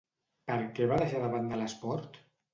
[0.51, 2.21] Per què va deixar de banda l'esport?